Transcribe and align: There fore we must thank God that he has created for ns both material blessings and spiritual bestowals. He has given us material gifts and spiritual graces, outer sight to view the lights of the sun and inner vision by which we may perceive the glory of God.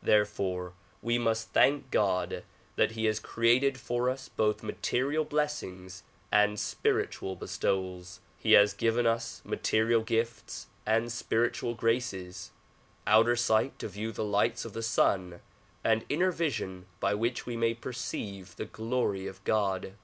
There 0.00 0.24
fore 0.24 0.74
we 1.02 1.18
must 1.18 1.48
thank 1.50 1.90
God 1.90 2.44
that 2.76 2.92
he 2.92 3.06
has 3.06 3.18
created 3.18 3.76
for 3.80 4.08
ns 4.12 4.28
both 4.28 4.62
material 4.62 5.24
blessings 5.24 6.04
and 6.30 6.56
spiritual 6.60 7.34
bestowals. 7.34 8.20
He 8.38 8.52
has 8.52 8.74
given 8.74 9.08
us 9.08 9.42
material 9.44 10.02
gifts 10.02 10.68
and 10.86 11.10
spiritual 11.10 11.74
graces, 11.74 12.52
outer 13.08 13.34
sight 13.34 13.76
to 13.80 13.88
view 13.88 14.12
the 14.12 14.22
lights 14.22 14.64
of 14.64 14.72
the 14.72 14.84
sun 14.84 15.40
and 15.82 16.04
inner 16.08 16.30
vision 16.30 16.86
by 17.00 17.14
which 17.14 17.44
we 17.44 17.56
may 17.56 17.74
perceive 17.74 18.54
the 18.54 18.66
glory 18.66 19.26
of 19.26 19.42
God. 19.42 19.94